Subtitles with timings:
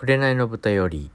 [0.00, 1.10] 紅の豚より、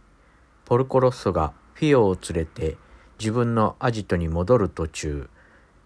[0.64, 2.78] ポルコロッソがフィオを連れて
[3.18, 5.28] 自分のアジトに戻る途中、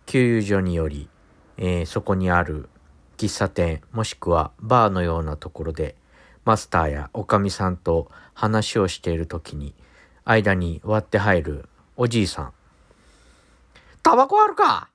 [0.05, 1.07] 給油所により、
[1.55, 2.67] えー、そこにある
[3.15, 5.95] 喫茶店もしくはバーのようなところで
[6.43, 9.73] マスターやおかみさんと話をしている時に
[10.25, 12.53] 間に割って入るおじいさん。
[14.03, 14.89] タバコあるか？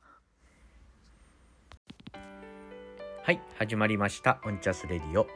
[3.22, 4.40] はい、始まりました。
[4.44, 5.26] オンチャスレディオ。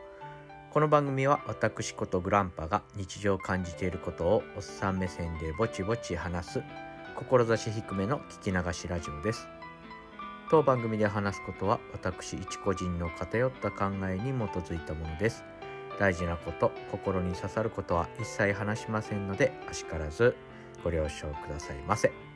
[0.71, 6.63] この番組は私ことグランパが日常感じていることをおっさん目線でぼちぼち話す
[7.17, 9.49] 志低めの聞き流しラジオです。
[10.51, 15.43] 当番組で話すことは私一個人の偏った考えに基づいたものです。
[15.99, 20.37] 大事なこと、心に刺さることは一切話しませんので、あしからず
[20.85, 22.28] ご了承くださいませ。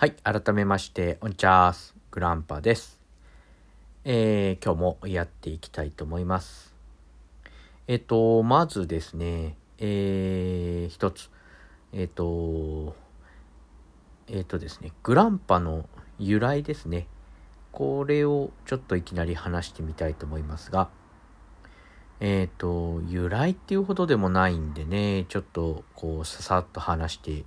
[0.00, 2.98] はい、改めまして、オンチャース、グランパです。
[4.04, 6.74] えー、今日もやっていきたいと思います。
[7.86, 11.28] えっ、と、まずですね、えー、一つ、
[11.92, 12.96] えっ、と、
[14.26, 15.86] えっ、とですね、グランパの
[16.18, 17.06] 由来ですね。
[17.70, 20.88] これをちょっといきなり話してみたいと思いますが、
[22.20, 27.44] えっ、と、由来っていうほどでもないんでね、ちょっとこう、ささっと話して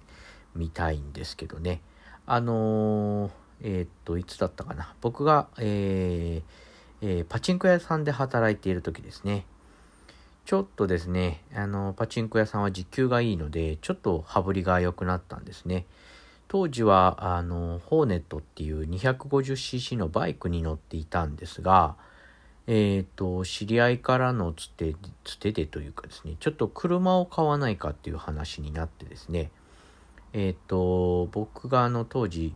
[0.53, 1.81] みたいんですけどね。
[2.25, 4.93] あのー、えー、っと、いつだったかな。
[5.01, 9.45] 僕が、えー、えー、パチンコ屋さんで働いている時ですね。
[10.45, 15.85] ちょっとですね、あの、パチンコ屋さんは時給がいいので、ちょっと羽振りが良くなったんですね。
[16.47, 21.95] 当時は、あの、ホーネットっていう 250cc のバイクに乗っていたんですが、
[22.67, 29.51] えっ、と、知り合いからのつて、つてでというかですね、ちょっと車を買わないかっていう話になってですね、
[30.33, 32.53] えっ、ー、と、僕があの当時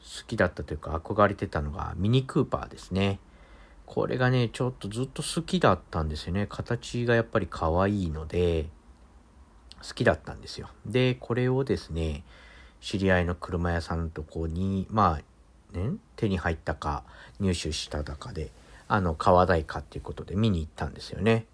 [0.00, 3.18] 好きだったというか憧れてたのがミニクーパーですね。
[3.86, 6.46] これがね、ちょっとずっと好きだったんですよね。
[6.48, 8.66] 形がやっぱり可愛いので、
[9.86, 10.68] 好きだったんですよ。
[10.84, 12.24] で、これをですね、
[12.80, 17.04] 知り合いの車屋さんのとこに、まあ、ね、手に入ったか、
[17.40, 18.50] 入手しただかで、
[18.88, 21.46] あの、買わないかっていうことで見に行ったんですよね。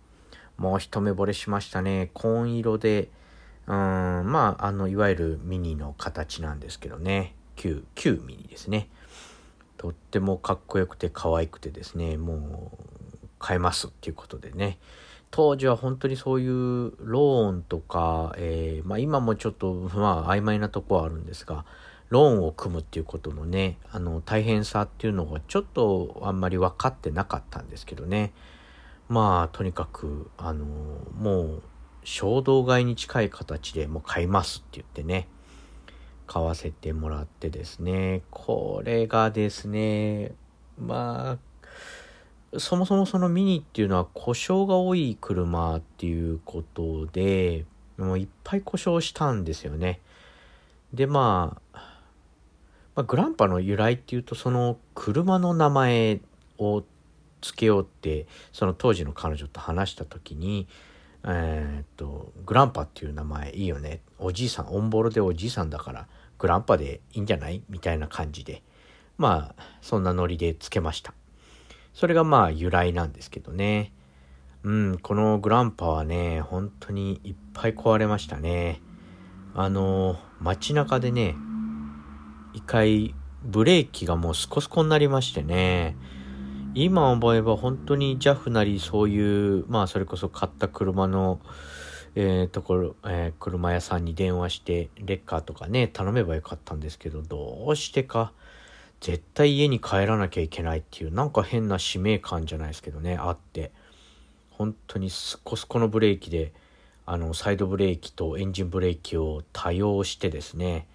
[0.57, 2.11] もう一目惚れしましたね。
[2.15, 3.09] 紺色で、
[3.67, 7.35] うん、まあ、あの、いわゆるミニの形なんですけどね。
[7.57, 8.89] 旧、旧ミニですね。
[9.77, 14.79] とってもかっこよくて可愛くてですね、もう、買えますっていうことでね。
[15.33, 21.65] 当時は本当にそういうローンとか、えー、まあ今もちょっと、まあ曖昧なとこはあるんですが、
[22.11, 28.35] ローンを組むっていうことのね、あの大変さっていうのがちょっとあんまり分かってなかったんですけどね。
[29.09, 30.67] まあとにかく、あの、
[31.17, 31.63] もう
[32.05, 35.29] 衝動買いに近い形でもう買いますって言ってね、
[36.27, 40.33] 買わせてもらってですね、これがですね、
[40.79, 41.39] ま
[42.53, 47.65] あ、そもそもそのミニっていうのは故障が多い車っていうことで、
[47.99, 50.01] もういっぱい故障したんですよね。
[50.93, 51.79] で、まあ、
[52.95, 56.21] まあ、グランパの由来っていうと、その車の名前
[56.59, 56.85] を
[57.41, 60.69] 付けようって、その当時の彼女と話した時に、
[61.25, 64.01] えー、っと、グランパっていう名前いいよね。
[64.19, 68.63] おじいさん、オンボロでおじいさんだから、グランパでいいんじゃないみたいな感じで。
[69.19, 71.15] まあ、そんなノリでつけました。
[71.95, 73.93] それがまあ由来なんですけどね。
[74.65, 78.81] うん、このグランパはね、本当にいっぱい壊れましたね。
[79.55, 81.37] あの、街中でね、
[82.55, 85.97] 一回ブレーキがもうスコスコになりましてね、
[86.75, 91.41] 今思えば本当に JAF なりそういう、まあそれこそ買った車の、
[92.15, 98.33] えー、ところ、えー、車屋さんに電話して、レッカーとかね、頼めばよかったんですけど、どうしてか、
[99.01, 103.71] 絶対家に帰らなきゃいけないっていう、なんか変な使命感じゃないですけどね、あって、
[104.51, 106.53] 本当にスコスコのブレーキで、
[107.05, 110.87] あの、サイドブレーキとエンジンブレーキを多用してですね、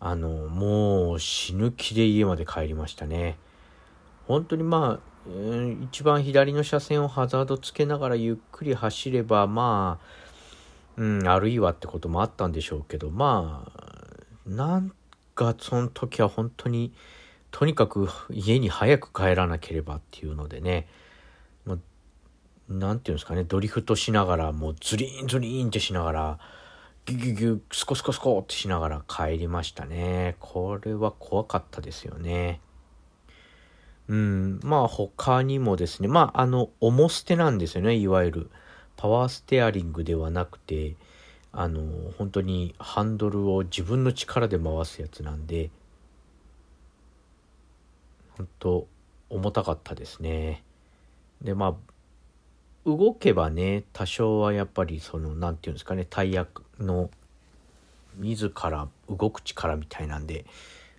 [0.00, 3.38] あの、もう死ぬ気で家まで帰りましたね。
[4.26, 10.06] 本当にまあ、えー、一番左の車線をハザードつけながらゆっくり走れば、まあ、
[10.96, 14.92] うん、あるいはってこともあったんでしょうけど、まあ、なん
[15.34, 16.92] かその時は本当に、
[17.50, 20.88] とにかく家に早く帰らなければっていうのでね、
[21.64, 21.78] まあ、
[22.68, 26.38] なんていうんですかね、ドリフトしながら、もうズリーンズリンってしながら、
[27.04, 30.36] ギュギュギュ、スコスコスコってしながら帰りましたね。
[30.40, 32.60] これは怖かったですよね。
[34.08, 38.50] うん、まあ他にもですね、まああの、重捨てなんですよね、いわゆる。
[38.96, 40.96] パワーステアリングではなくて、
[41.52, 41.82] あの、
[42.18, 45.70] 本当にハンドルを自分の力で回すやつなんで、
[48.36, 48.86] 本当
[49.30, 50.62] 重たかったですね。
[51.42, 51.74] でまあ
[52.84, 56.46] 動けばね多少はやっぱりその何て言うんですかねタイヤ
[56.78, 57.10] の
[58.18, 60.46] 自ら動く力みたいなんで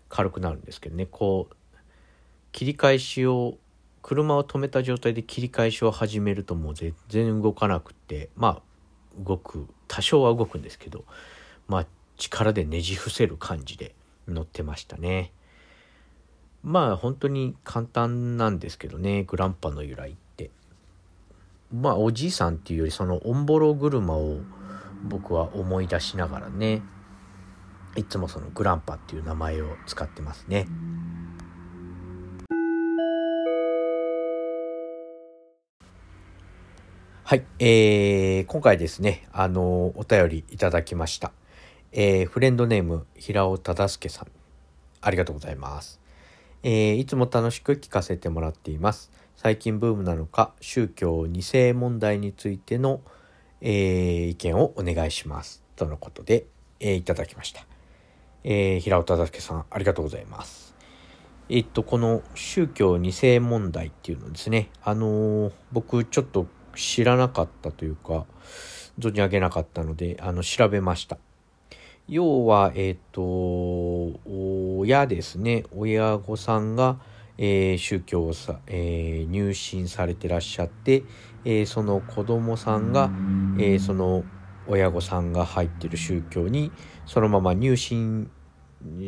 [0.10, 1.56] 軽くなるんですけどねこう
[2.58, 3.60] 切り返しを
[4.02, 8.62] 車を止めた状態で切り返しを始めるともう全然動かなくってまあ
[9.24, 11.06] 動く多少は動くんですけど
[11.68, 11.86] まあ
[12.18, 13.94] 力でねじ伏せる感じで
[14.28, 15.32] 乗ってましたね。
[16.64, 20.50] まあ本当に簡単なんですけどねグランパの由来って
[21.72, 24.40] まあおじいさんっていうよりそのオンボロ車を
[25.04, 26.82] 僕は思い出しながらね
[27.96, 30.66] いつもそのグランパっていう名前を使ってますね。
[37.30, 41.34] はい、えー、今回ですね、あのお便りいただきました。
[41.92, 44.28] えー、フレンドネーム、平尾忠介さん、
[45.02, 46.00] ありがとうございます。
[46.64, 49.12] えー、いつも楽しく聞かせてもらっています。
[49.36, 53.02] 最近ブームなのか、宗教2世問題についての、
[53.60, 55.66] えー、意見をお願いします。
[55.76, 56.46] とのことで、
[56.80, 57.66] えー、いただきました。
[58.46, 60.74] えー、平尾忠介さん、ありがとうございます。
[61.50, 66.48] えっと、この宗教2世問題っていうのですね、あの、僕ちょっと
[66.78, 68.26] 知らなかったというか、
[69.00, 71.18] 存じ上げなかったので、あの、調べました。
[72.08, 74.20] 要は、えっ、ー、と、
[74.80, 77.00] 親ですね、親御さんが、
[77.38, 81.04] えー、宗教をさ、えー、入信されてらっしゃって、
[81.46, 83.12] えー、その子供さんが、
[83.60, 84.24] えー、その
[84.68, 86.72] 親御さんが入ってる宗教に
[87.06, 88.30] そのまま入信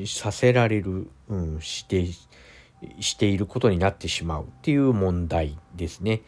[0.06, 2.08] させられる、うん、して
[3.00, 6.22] していることになってしまうっていう問題ですね。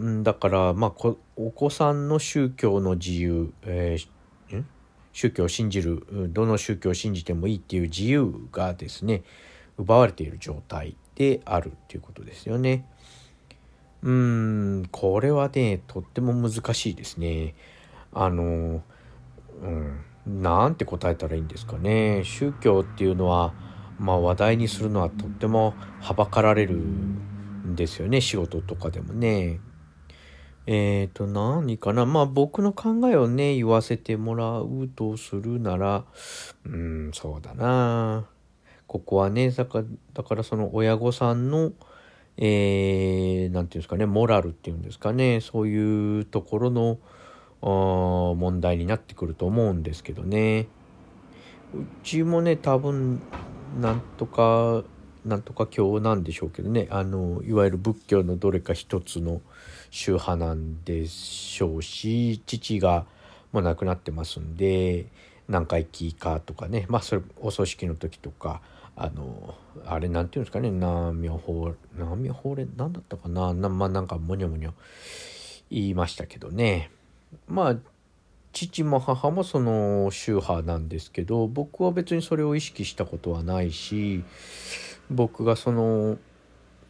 [0.00, 4.64] うん、だからまあお子さんの宗教の自由、えー、
[5.12, 9.22] 宗教を信じるどの宗教を信じてもいいっていう自由がですね
[9.76, 12.86] 奪われている状態であるっていうことですよね。
[14.02, 17.54] うんこれはねとっても難しいですね。
[18.14, 18.82] あの
[19.62, 20.00] うん
[20.42, 22.22] なんて答えたらいいんですかね。
[22.24, 23.52] 宗教っていうのは
[23.98, 29.60] まあ話題にするのはとってもはばかられるんですよね仕事とかでもね。
[30.66, 32.06] えっ、ー、と、何かな？
[32.06, 36.04] まあ僕の考えをね、言わせてもらうとするなら、
[36.64, 38.26] うん、そうだな。
[38.86, 39.84] ここはね、だから
[40.14, 41.72] だからその親御さんの、
[42.36, 46.98] えー、なんていうんですかね、モラルっていうんですかね、そういうところの
[47.62, 50.66] 問題になってくると思うんですけどね。
[51.74, 53.20] うちもね、多分、
[53.80, 54.82] なんとか、
[55.24, 59.40] なんとか教なんでしょうけどね、あの、いわゆる仏教のどれか一つの、
[59.90, 63.06] 宗派なんでしょうし父が
[63.52, 65.06] もう亡くなってますんで
[65.48, 66.86] 何回忌かとかね。
[66.88, 68.60] まあそれお葬式の時とか
[68.94, 69.54] あの
[69.84, 70.70] あれなんていうんですかね。
[70.70, 73.52] 南無法南無法令何だったかな。
[73.52, 74.74] なまあなんかもにょもにょ
[75.70, 76.90] 言いましたけどね。
[77.48, 77.76] まあ
[78.52, 84.24] 父も母もその宗派なんですけど僕は別にそれを意識したことはないし
[85.08, 86.18] 僕がその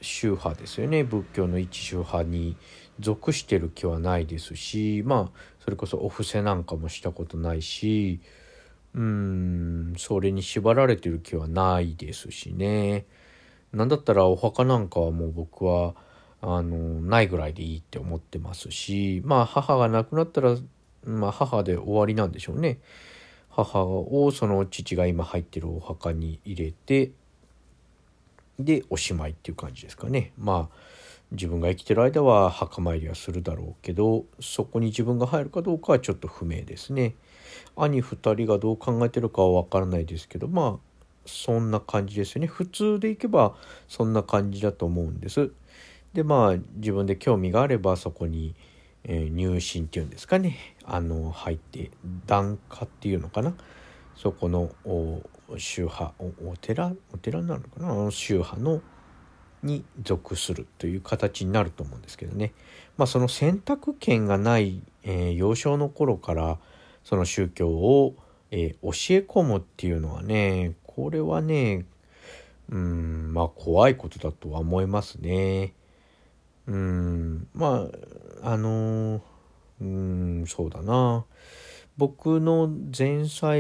[0.00, 1.04] 宗派ですよね。
[1.04, 2.56] 仏教の一宗派に
[3.00, 8.20] 属してる気はないですしまあそれこそお布施なんかもしたことないし
[8.94, 13.06] うんそれに縛られてる気はないですしね。
[13.72, 15.94] 何だったらお墓なんかはもう僕は
[16.42, 20.56] あのないぐらいでいいって思ってますしまあ母が亡くなったら、
[21.04, 22.80] まあ、母で終わりなんでしょうね。
[23.48, 27.12] 母をその父が今入ってるお墓に入れて
[28.58, 30.32] でおしまいっていう感じですかね。
[30.38, 30.76] まあ
[31.32, 37.14] 自分が生きてる間は墓参りはするだろうけどそこに自分が入るかどうかはちょっと不明ですね。
[37.76, 40.90] 兄2人がどう考えてるかは分からないですけどまあ
[41.26, 42.46] そんな感じですよね。
[42.46, 43.54] 普通でいけば
[43.88, 45.50] そんな感じだと思うんです。
[46.14, 48.54] でまあ自分で興味があればそこに、
[49.04, 50.76] えー、入信っていうんですかね。
[50.84, 51.90] あの入って
[52.26, 53.54] 檀家っていうのかな。
[54.16, 54.72] そこの
[55.56, 56.92] 宗派お寺？
[57.12, 58.10] お寺なのかな？
[58.10, 58.82] 宗派の
[59.62, 62.52] に属するという形になると思うんですけどね。
[62.96, 66.58] まあその選択権がない、えー、幼少の頃から
[67.04, 68.14] その宗教を、
[68.50, 71.86] えー、教え込むっていうのはねこれはね
[72.70, 75.74] うんまあ怖いことだとは思いますね。
[76.66, 77.88] うんま
[78.42, 79.20] ああのー、
[79.80, 81.24] うんそうだな。
[81.96, 83.50] 僕の前妻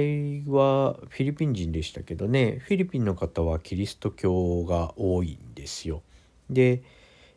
[0.54, 6.02] はフィリピン人でしたけどねフィリピンの方はキリスト教が多いんですよ。
[6.48, 6.82] で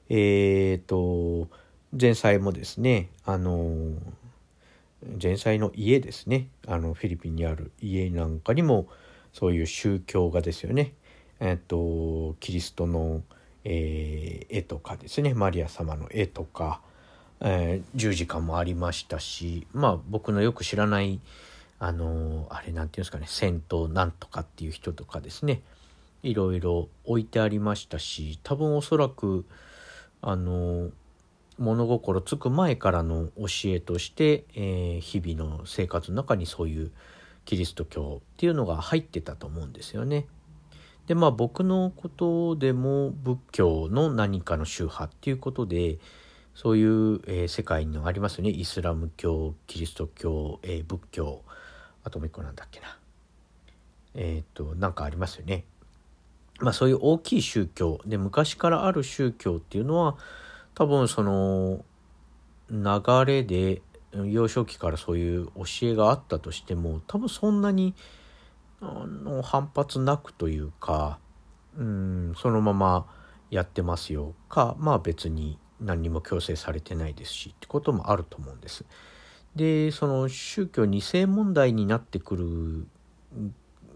[0.09, 1.49] えっ、ー、と
[1.99, 3.93] 前妻もですねあの
[5.21, 8.87] 前妻の家ですねあのフィリピンにある家なんかにも
[9.33, 10.93] そういう宗教がですよね
[11.39, 11.57] えっ、ー、
[12.31, 13.23] とキリストの
[13.65, 16.81] えー、絵とかですねマリア様の絵とか、
[17.43, 21.19] えー、十字架もありましたしまあ僕のよく知らない
[21.77, 25.61] あのあれなんていうんですかね銭湯なんとかっていう人とかですね
[26.23, 29.45] いろいろ置いてありましたし多分おそらく
[30.21, 30.89] あの
[31.59, 36.91] 物心つく前からの教えとして、えー、日々の生活の中にそういう
[37.43, 40.25] キリスト教っていうのが入ってたと思うんですよね。
[41.07, 45.97] でまあ僕のことでも仏教の何かの宗派っていうことで
[46.55, 48.49] そういう、えー、世界のありますね。
[48.49, 51.41] イスラム教キリスト教、えー、仏教。
[52.03, 52.97] あともう一個なんだっけな。
[54.15, 55.65] えっ、となんかありますよね。
[56.59, 57.99] まあそういう大きい宗教。
[58.05, 60.17] で昔からある宗教っていうのは
[60.75, 61.83] 多分その
[62.69, 63.81] 流れで
[64.13, 67.95] 幼少期からそういう教えがあったとしても多分そんなに
[68.81, 71.17] あの反発なくというか
[71.77, 73.07] うんそのまま
[73.49, 74.33] やってますよ。
[74.49, 78.85] かまあ別に何にも強制されてないですしってこともあると思うんです。
[79.55, 82.87] でその宗教2世問題になってくる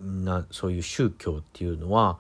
[0.02, 2.20] なそういう宗教っていうのは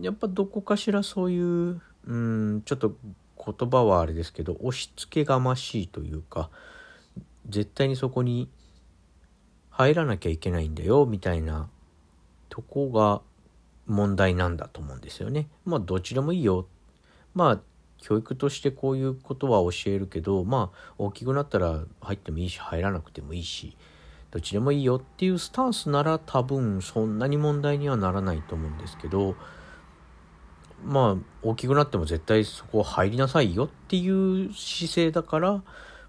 [0.00, 2.96] やっぱどこかしらそういううんちょっと
[3.36, 6.50] 言葉はあれですけど押し付けがましいというか
[7.48, 8.48] 絶対にそこに
[9.70, 11.68] 入らなきゃいけないんだよみたいな
[12.48, 13.22] とこが
[13.86, 15.48] 問題なんだと思うんですよね。
[15.64, 16.66] まあどっちでもいいよ。
[17.34, 17.60] まあ
[18.02, 23.76] 教育としてこういうことは教えるけどまあ大きくなったら入ってもいいし入らなくてもいいし
[24.32, 29.36] どっちでもいいよっていうスタンスなら多分そんなに問題にはならないと思うんですけど
[30.84, 35.62] まあ大きくなっても絶対そこ入りなさいよっていう姿勢だから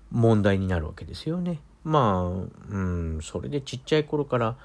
[0.10, 1.60] 問題になるわけですよね。
[1.84, 4.56] まあうんそれでちっちゃい頃から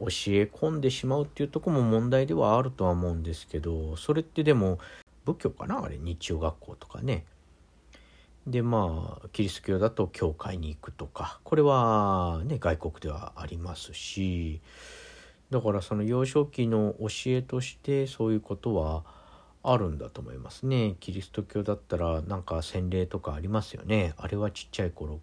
[0.00, 4.78] 教え込んでしまうっていうとこも問題ではあるとは思うんですけどそれってでも
[5.24, 7.24] 仏教かなあれ日曜学校とかね。
[8.46, 14.60] でまあキリスト教だと教会に行くとかこれはね外国ではありますし
[15.50, 19.04] だからその幼少期の教えとしてそういうことは
[19.62, 20.96] あるんだと思いますね。
[21.00, 24.12] キリスト教だったらなんか洗礼とかありますよね。
[24.18, 25.20] あれはちっちゃい頃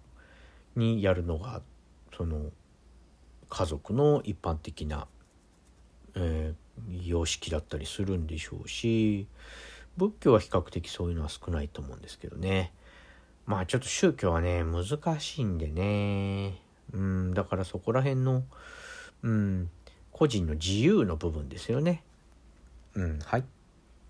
[0.75, 1.62] にやるのが
[2.17, 2.50] その
[3.50, 5.08] 家族の一般的な、
[6.15, 9.27] えー、様式だったりするんでしょうし
[9.98, 12.74] 仏教は比較的そういうのは少ないと思うんですけどね。
[13.45, 16.60] まあちょっと宗教はね難しいんでね
[16.93, 18.43] うんだからそこら辺の
[19.24, 19.69] うん
[20.12, 22.03] 個人の自由の部分ですよね。
[22.95, 23.43] うんはい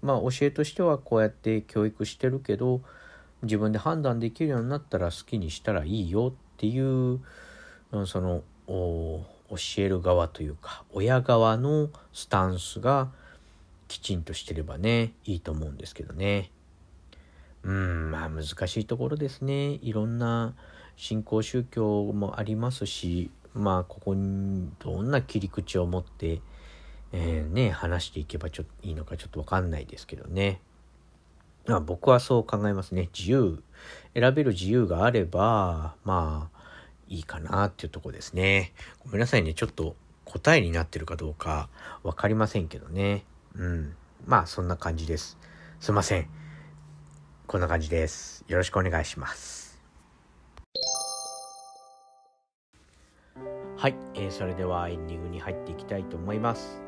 [0.02, 2.82] まあ教えとしてはこうやって教育してるけど
[3.44, 7.20] 自分で判断できるようになったら好きにしたらいいよっていう
[8.06, 9.24] その教
[9.78, 13.12] える側というか親側のスタンスが
[13.92, 16.52] きちんとしてればねいいと思うんですけどね
[17.64, 20.56] うんまあ難しいところですねいろんな
[20.96, 26.42] 新興宗教もありますしまあここにどんな切り口を持って
[27.14, 30.62] えー、ね、話していけばちょっといいのかちょっとわかんないですけどね。
[31.68, 33.10] まあ、僕はそう考えますね。
[33.18, 33.62] 自由、
[34.16, 36.62] 選べる自由があれば、まあ、
[37.08, 38.74] いいかなっていうとこですね。
[39.04, 39.54] ごめんなさいね。
[39.54, 39.96] ちょっと
[40.26, 41.70] 答えになってるかどうか
[42.04, 43.26] わかりませんけどね。
[43.56, 43.96] うん。
[44.26, 45.38] まあ、そんな感じです。
[45.80, 46.30] すいません。
[47.48, 48.46] こんな感じです。
[48.48, 49.80] よろしくお願いします。
[53.78, 56.82] はい、えー、それではエンディングに入っていきたいと思います。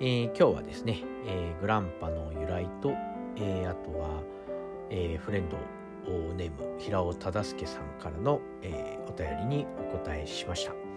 [0.00, 2.90] えー、今日はですね、えー、グランパの由来と、
[3.36, 4.22] えー、あとは、
[4.90, 5.56] えフレンド
[6.34, 10.91] ネーム平尾忠介さんからの、えお便りにお答えしました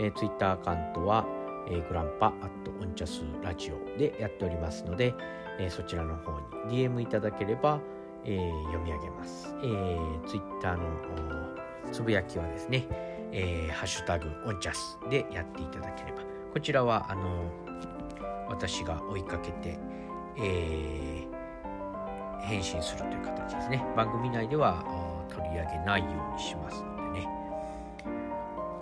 [0.00, 1.26] えー、Twitter アカウントは、
[1.68, 5.14] えー、グランパアットオンチャスラジオでやっておりますので、
[5.58, 6.32] えー、そちらの方
[6.68, 7.80] に DM いただければ、
[8.24, 9.54] えー、読み上げます。
[9.62, 10.84] えー、Twitter の
[11.90, 12.86] つぶやきはですね、
[13.32, 17.50] えー、ハッシュタグオンチャスでやっていただければこちらはあの
[18.48, 19.78] 私が追いかけて、
[20.38, 24.84] えー、返信するという形ですね番組内では
[25.28, 27.28] 取り上げないようにしますのでね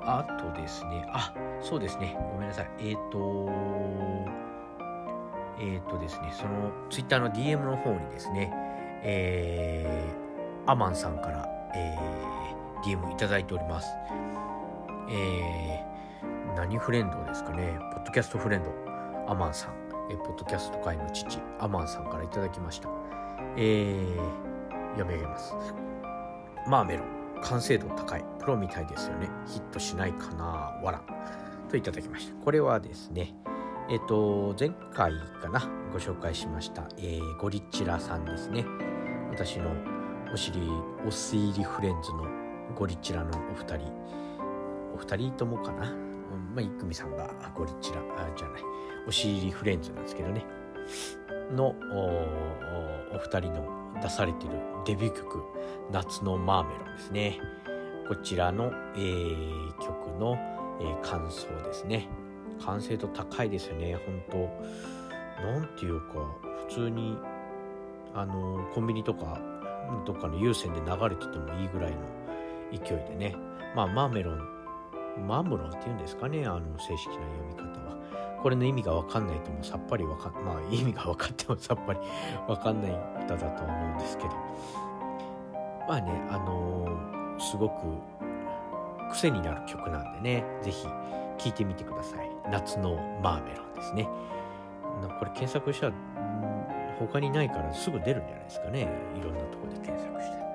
[0.03, 4.47] あとですねあそうですねごめんなさいえっ、ー、と
[5.59, 8.51] えっ、ー、とですね、そのツイッターの DM の方にですね、
[9.03, 13.89] えー、アマンさんから、えー、DM いただいております。
[15.09, 18.71] えー、何フレンドですかね、ポッドキャストフレンド、
[19.29, 19.73] アマンさん、
[20.11, 22.89] えー、ポッドキャスト界の父、アマンさんからいただきました。
[23.57, 24.17] えー、
[24.97, 25.86] 読み上げます。
[26.69, 27.07] マーメロン、
[27.43, 29.31] 完成度高い、プロみたいですよね。
[29.47, 30.45] ヒットしないかな、
[30.83, 31.01] わら。
[31.69, 32.35] といただきました。
[32.45, 33.35] これはですね、
[33.89, 38.65] えっ、と、前回かな、ご紹介しました、えー、ゴリチラさんですね。
[39.31, 39.71] 私の
[40.33, 40.61] お尻、
[41.07, 42.27] お尻フレンズの
[42.75, 43.93] ゴリチラのお二人、
[44.95, 45.89] お二人ともかな？
[45.89, 48.63] うん、まあ、いくみさんがゴリチラ、あ、じゃない、
[49.07, 50.45] お尻フレンズなんですけどね。
[51.55, 51.75] の
[53.13, 54.53] お二人の出されてる
[54.85, 55.43] デビュー曲
[55.91, 57.41] 「夏のマーメロン」ですね。
[58.09, 60.39] こちらの、えー、曲の、
[60.81, 62.09] えー、感想ですね。
[62.65, 63.97] 完成度高いですよね。
[64.07, 66.15] 本当なんていうか
[66.69, 67.19] 普通に
[68.15, 69.39] あのコンビニとか
[70.05, 71.99] どっかの有線で流れててもいいぐらいの
[72.73, 73.37] 勢いでね。
[73.75, 74.57] まあマーメロン
[75.27, 76.47] マムロンっていうんですかね。
[76.47, 77.76] あの正式な読み方。
[78.43, 81.99] これの意味がわかんないともさっぱりわかんまあ意味が分かっても さっぱり
[82.49, 82.93] わかんない
[83.25, 84.31] 歌だと思うんですけど。
[85.89, 87.75] まあねあのー、すごく
[89.11, 90.45] 癖になる曲なんでね。
[90.63, 90.89] 是非
[91.39, 92.31] 聴いてみてください。
[92.51, 94.09] 夏のマーメロンですね。
[95.19, 95.93] これ検索したら
[96.99, 98.89] 他にないからすぐ出るんじゃないですかね。
[99.15, 100.47] いろんなとこで検索して。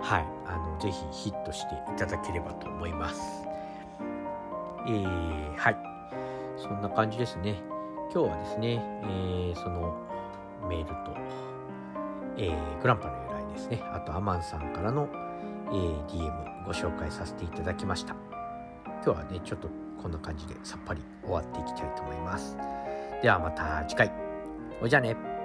[0.00, 0.24] はい。
[0.46, 3.46] あのぜひヒットしていただければと思います。
[4.86, 5.85] えー、はい。
[6.56, 7.62] そんな感じですね。
[8.12, 9.94] 今日はですね、えー、その
[10.68, 10.94] メールと、
[12.38, 13.82] えー、グランパの由来ですね。
[13.92, 15.08] あとアマンさんからの、
[15.68, 18.14] えー、DM ご紹介させていただきました。
[19.04, 19.68] 今日はねちょっと
[20.02, 22.56] こんな感じでさっぱり終わっていきたいと思います。
[23.22, 24.10] ではまた次回。
[24.80, 25.35] おじゃあね。